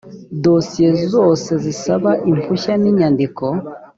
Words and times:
dosiye 0.43 0.89
zose 1.13 1.49
zisaba 1.63 2.11
impushya 2.29 2.73
n 2.81 2.83
inyandiko 2.91 3.45